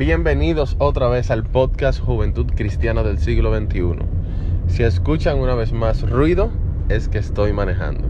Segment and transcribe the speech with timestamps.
[0.00, 3.96] Bienvenidos otra vez al podcast Juventud Cristiana del siglo XXI.
[4.66, 6.50] Si escuchan una vez más ruido,
[6.88, 8.08] es que estoy manejando.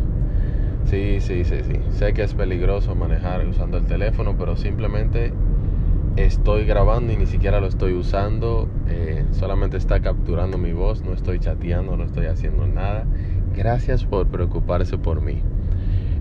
[0.84, 1.80] Sí, sí, sí, sí.
[1.90, 5.32] Sé que es peligroso manejar usando el teléfono, pero simplemente
[6.14, 8.68] estoy grabando y ni siquiera lo estoy usando.
[8.88, 13.04] Eh, solamente está capturando mi voz, no estoy chateando, no estoy haciendo nada.
[13.56, 15.42] Gracias por preocuparse por mí.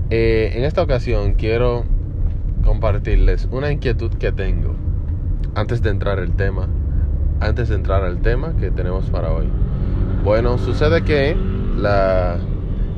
[0.10, 1.84] Eh, en esta ocasión quiero
[2.66, 4.90] compartirles una inquietud que tengo
[5.56, 6.68] antes de entrar el tema,
[7.40, 9.48] antes de entrar al tema que tenemos para hoy.
[10.24, 11.36] Bueno, sucede que
[11.78, 12.38] la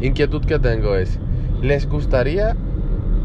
[0.02, 1.20] inquietud que tengo es,
[1.62, 2.56] ¿les gustaría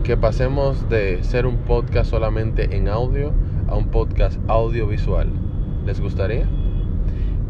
[0.04, 3.32] que pasemos de ser un podcast solamente en audio
[3.68, 5.28] a un podcast audiovisual?
[5.86, 6.46] ¿Les gustaría?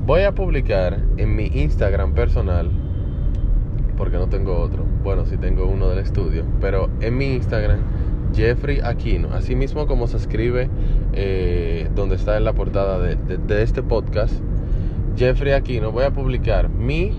[0.06, 2.70] Voy a publicar en mi Instagram personal,
[3.96, 7.80] porque no tengo otro, bueno, sí tengo uno del estudio, pero en mi Instagram
[8.36, 10.68] Jeffrey Aquino, así mismo como se escribe
[11.14, 14.34] eh, donde está en la portada de, este podcast,
[15.16, 17.12] Jeffrey Aquino, voy a publicar mi,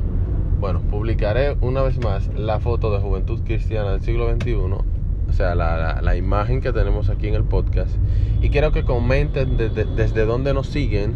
[0.59, 5.55] bueno, publicaré una vez más la foto de Juventud Cristiana del siglo XXI, o sea,
[5.55, 7.95] la, imagen que tenemos aquí en el podcast,
[8.41, 11.15] y quiero que comenten desde dónde nos siguen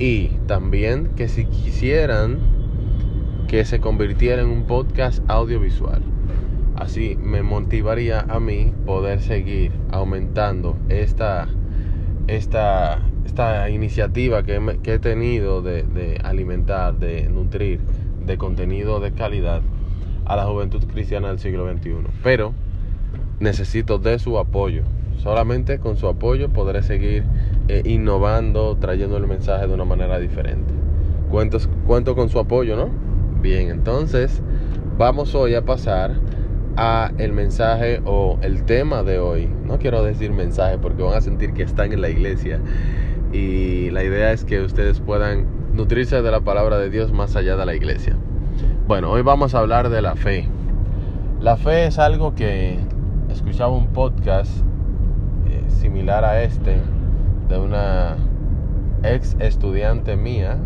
[0.00, 2.38] y también que si quisieran
[3.46, 6.13] que se convirtiera en un podcast audiovisual.
[6.76, 11.48] Así me motivaría a mí poder seguir aumentando esta,
[12.26, 17.80] esta, esta iniciativa que, he tenido de, alimentar, de nutrir
[18.26, 19.62] de contenido de calidad
[20.24, 21.94] a la juventud cristiana del siglo XXI.
[22.22, 22.52] Pero
[23.38, 24.82] necesito de su apoyo.
[25.18, 27.24] Solamente con su apoyo podré seguir
[27.68, 30.74] eh, innovando, trayendo el mensaje de una manera diferente.
[31.30, 32.90] Cuento con su apoyo, ¿no?
[33.40, 34.42] Bien, entonces
[34.96, 36.12] vamos hoy a pasar
[36.76, 39.48] a el mensaje o el tema de hoy.
[39.64, 42.60] No quiero decir mensaje porque van a sentir que están en la iglesia.
[43.32, 47.56] Y la idea es que ustedes puedan nutrirse de la palabra de Dios más allá
[47.56, 48.16] de la iglesia.
[48.86, 50.48] Bueno, hoy vamos a hablar de la fe.
[51.40, 52.78] La fe es algo que
[53.30, 54.58] escuchaba un podcast
[55.46, 56.78] eh, similar a este
[57.48, 58.16] de una
[59.02, 60.56] ex estudiante mía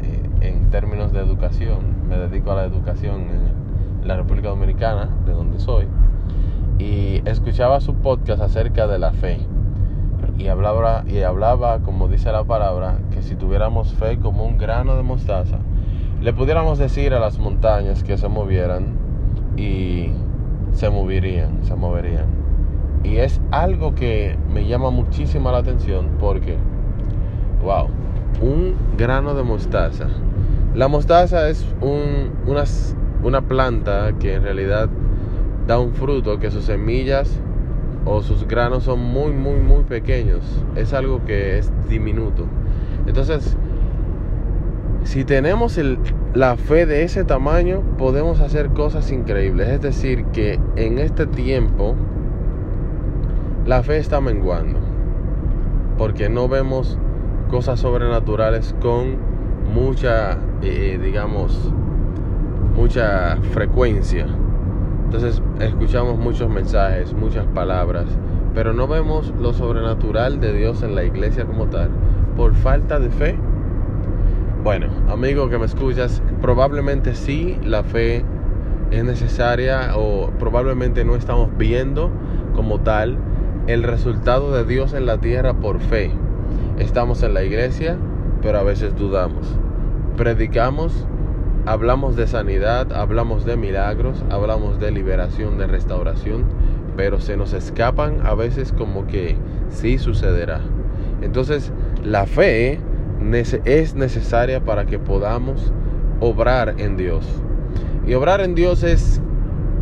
[0.00, 2.08] eh, en términos de educación.
[2.08, 3.61] Me dedico a la educación en
[4.04, 5.86] la República Dominicana, de donde soy,
[6.78, 9.38] y escuchaba su podcast acerca de la fe.
[10.38, 14.96] Y hablaba, y hablaba, como dice la palabra, que si tuviéramos fe como un grano
[14.96, 15.58] de mostaza,
[16.20, 18.96] le pudiéramos decir a las montañas que se movieran
[19.56, 20.10] y
[20.72, 22.26] se moverían, se moverían.
[23.04, 26.56] Y es algo que me llama muchísimo la atención porque,
[27.62, 27.88] wow,
[28.40, 30.06] un grano de mostaza.
[30.74, 34.88] La mostaza es un, unas una planta que en realidad
[35.66, 37.40] da un fruto que sus semillas
[38.04, 40.40] o sus granos son muy, muy, muy pequeños.
[40.74, 42.46] Es algo que es diminuto.
[43.06, 43.56] Entonces,
[45.04, 45.78] si tenemos
[46.34, 49.68] la fe de ese tamaño, podemos hacer cosas increíbles.
[49.68, 51.94] Es decir, que en este tiempo
[53.66, 54.80] la fe está menguando.
[55.96, 56.98] Porque no vemos
[57.50, 59.16] cosas sobrenaturales con
[59.72, 61.72] mucha, eh, digamos,
[62.74, 64.26] mucha frecuencia.
[65.04, 68.06] Entonces escuchamos muchos mensajes, muchas palabras,
[68.54, 71.90] pero no vemos lo sobrenatural de Dios en la iglesia como tal,
[72.36, 73.36] por falta de fe.
[74.64, 78.24] Bueno, amigo que me escuchas, probablemente sí la fe
[78.90, 82.10] es necesaria o probablemente no estamos viendo
[82.54, 83.18] como tal
[83.66, 86.10] el resultado de Dios en la tierra por fe.
[86.78, 87.96] Estamos en la iglesia,
[88.42, 89.46] pero a veces dudamos.
[90.16, 91.06] Predicamos,
[91.64, 96.44] Hablamos de sanidad, hablamos de milagros, hablamos de liberación, de restauración,
[96.96, 99.36] pero se nos escapan a veces como que
[99.68, 100.60] sí sucederá.
[101.22, 102.80] Entonces, la fe
[103.64, 105.72] es necesaria para que podamos
[106.20, 107.24] obrar en Dios.
[108.08, 109.20] Y obrar en Dios es,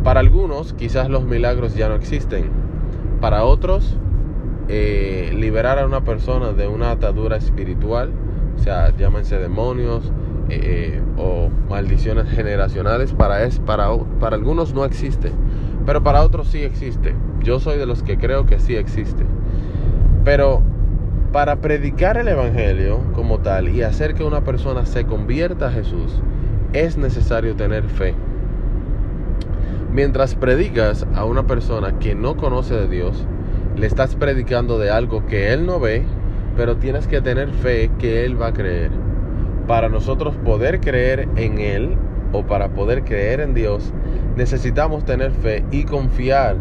[0.03, 2.51] para algunos, quizás los milagros ya no existen.
[3.19, 3.97] Para otros,
[4.67, 8.11] eh, liberar a una persona de una atadura espiritual,
[8.55, 10.11] o sea, llámense demonios,
[10.51, 13.89] eh, o maldiciones generacionales para, es, para,
[14.19, 15.31] para algunos no existe,
[15.85, 17.15] pero para otros sí existe.
[17.41, 19.23] Yo soy de los que creo que sí existe.
[20.23, 20.61] Pero
[21.31, 26.21] para predicar el Evangelio como tal y hacer que una persona se convierta a Jesús,
[26.73, 28.13] es necesario tener fe.
[29.91, 33.25] Mientras predicas a una persona que no conoce de Dios,
[33.75, 36.03] le estás predicando de algo que él no ve,
[36.55, 38.91] pero tienes que tener fe que él va a creer
[39.71, 41.95] para nosotros poder creer en Él
[42.33, 43.93] o para poder creer en Dios,
[44.35, 46.57] necesitamos tener fe y confiar,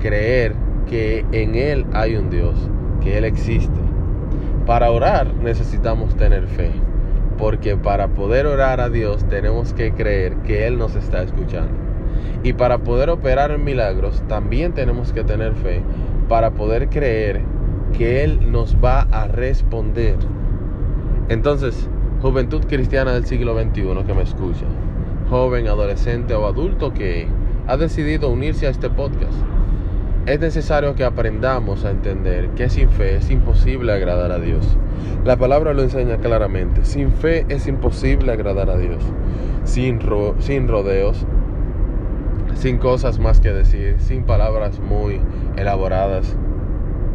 [0.00, 0.54] creer
[0.88, 2.54] que en Él hay un Dios,
[3.02, 3.78] que Él existe.
[4.64, 6.70] Para orar necesitamos tener fe,
[7.36, 11.74] porque para poder orar a Dios tenemos que creer que Él nos está escuchando.
[12.44, 15.82] Y para poder operar en milagros también tenemos que tener fe,
[16.30, 17.42] para poder creer
[17.92, 20.16] que Él nos va a responder.
[21.28, 21.90] Entonces,
[22.24, 24.64] juventud cristiana del siglo XXI que me escucha,
[25.28, 27.28] joven, adolescente o adulto que
[27.66, 29.34] ha decidido unirse a este podcast,
[30.24, 34.66] es necesario que aprendamos a entender que sin fe es imposible agradar a Dios.
[35.22, 36.86] La palabra lo enseña claramente.
[36.86, 39.04] Sin fe es imposible agradar a Dios.
[39.64, 40.00] Sin,
[40.38, 41.26] sin rodeos,
[42.54, 45.20] sin cosas más que decir, sin palabras muy
[45.58, 46.34] elaboradas,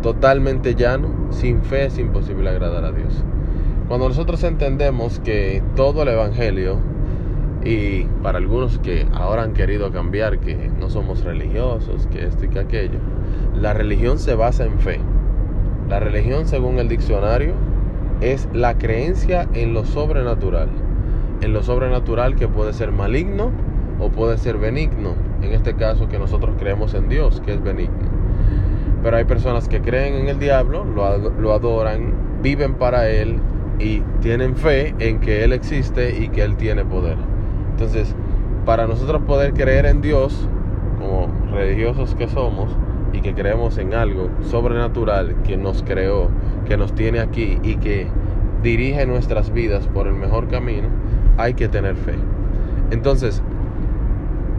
[0.04, 3.24] totalmente llano, sin fe es imposible agradar a Dios.
[3.90, 6.78] Cuando nosotros entendemos que todo el Evangelio,
[7.66, 12.50] y para algunos que ahora han querido cambiar, que no somos religiosos, que esto y
[12.50, 13.00] que aquello,
[13.56, 15.00] la religión se basa en fe.
[15.90, 17.56] La religión, según el diccionario,
[18.22, 20.70] es la creencia en lo sobrenatural.
[21.42, 23.52] En lo sobrenatural que puede ser maligno
[24.00, 25.16] o puede ser benigno.
[25.42, 28.08] En este caso que nosotros creemos en Dios, que es benigno.
[29.02, 32.14] Pero hay personas que creen en el diablo, lo, adoran,
[32.44, 33.40] viven para él
[33.80, 37.18] y tienen fe en que Él existe y que Él tiene poder.
[37.72, 38.16] Entonces,
[38.66, 40.48] para nosotros poder creer en Dios,
[41.00, 42.76] como religiosos que somos,
[43.14, 46.30] y que creemos en algo sobrenatural que nos creó,
[46.68, 48.08] que nos tiene aquí y que
[48.62, 50.88] dirige nuestras vidas por el mejor camino,
[51.38, 52.16] hay que tener fe.
[52.92, 53.42] Entonces,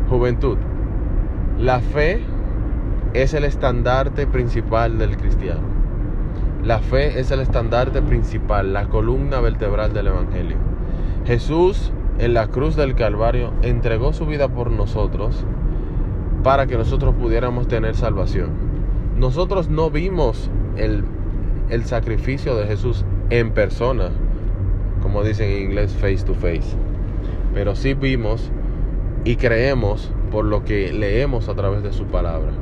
[0.09, 0.57] juventud,
[1.59, 2.21] la fe
[3.13, 5.80] es el estandarte principal del cristiano.
[6.65, 10.59] La fe es el estandarte principal, la columna vertebral del Evangelio.
[11.25, 15.47] Jesús en la cruz del Calvario entregó su vida por nosotros
[16.43, 18.51] para que nosotros pudiéramos tener salvación.
[19.17, 21.05] Nosotros no vimos el,
[21.71, 24.11] el sacrificio de Jesús en persona,
[25.03, 26.77] como dicen en inglés face to face,
[27.55, 28.51] pero sí vimos
[29.25, 32.53] y creemos por lo que leemos a través de su palabra.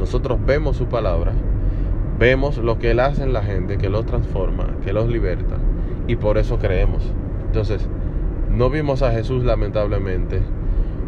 [0.00, 1.32] Nosotros vemos su palabra,
[2.20, 5.56] vemos lo que Él hace en la gente, que los transforma, que los liberta,
[6.06, 7.02] y por eso creemos.
[7.46, 7.88] Entonces,
[8.50, 10.42] no vimos a Jesús lamentablemente,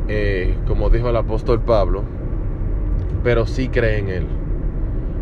[0.09, 2.03] eh, como dijo el apóstol Pablo,
[3.23, 4.27] pero sí cree en Él.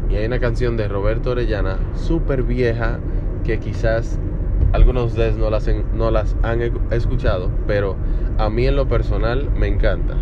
[0.09, 3.01] Y hay una canción de Roberto Orellana, súper vieja,
[3.43, 4.17] que quizás
[4.73, 6.61] algunos de ustedes no las, no las han
[6.93, 7.97] escuchado, pero
[8.39, 10.15] a mí en lo personal me encanta,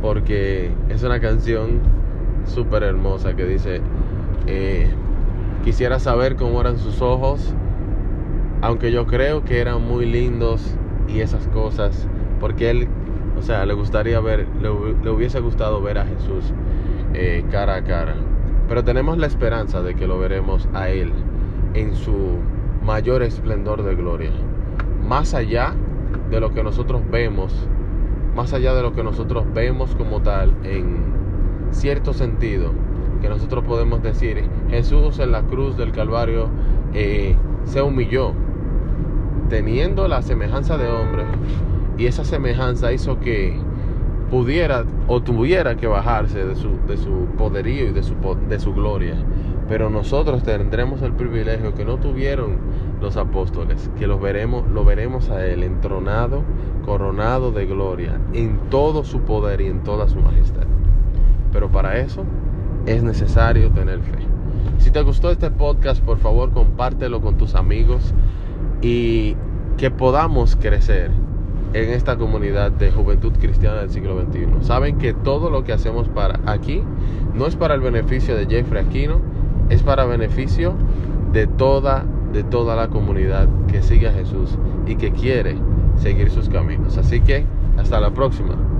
[0.00, 1.80] porque es una canción
[2.44, 3.80] súper hermosa que dice,
[4.48, 4.90] eh,
[5.62, 7.54] quisiera saber cómo eran sus ojos,
[8.60, 10.76] aunque yo creo que eran muy lindos
[11.08, 12.08] y esas cosas,
[12.40, 12.88] porque él,
[13.38, 14.70] o sea, le gustaría ver, le,
[15.10, 16.52] hubiese gustado ver a Jesús
[17.14, 18.14] eh, cara a cara.
[18.68, 21.12] Pero tenemos la esperanza de que lo veremos a Él
[21.74, 22.38] en su
[22.84, 24.30] mayor esplendor de gloria.
[25.06, 25.74] Más allá
[26.30, 27.68] de lo que nosotros vemos,
[28.34, 31.12] más allá de lo que nosotros vemos como tal en,
[31.72, 32.72] cierto sentido
[33.22, 36.48] que nosotros podemos decir, Jesús en la cruz del Calvario
[36.92, 38.32] eh, se humilló,
[39.48, 41.22] teniendo la semejanza de hombre,
[41.96, 43.56] y esa semejanza hizo que
[44.28, 48.14] pudiera o tuviera que bajarse de su, de su poderío y de su,
[48.48, 49.14] de su gloria.
[49.68, 52.56] Pero nosotros tendremos el privilegio que no tuvieron
[53.00, 56.42] los apóstoles, que los veremos, lo veremos a Él entronado,
[56.84, 60.66] coronado de gloria, en todo su poder y en toda su majestad.
[61.52, 62.24] Pero para eso
[62.86, 64.18] es necesario tener fe.
[64.78, 68.12] Si te gustó este podcast, por favor compártelo con tus amigos
[68.80, 69.36] y
[69.76, 71.10] que podamos crecer
[71.72, 74.46] en esta comunidad de juventud cristiana del siglo XXI.
[74.60, 76.82] Saben que todo lo que hacemos para aquí
[77.34, 79.20] no es para el beneficio de Jeffrey Aquino,
[79.70, 80.74] es para beneficio
[81.32, 85.56] de toda, de toda la comunidad que sigue a Jesús y que quiere
[85.96, 86.98] seguir sus caminos.
[86.98, 87.46] Así que
[87.78, 88.71] hasta la próxima.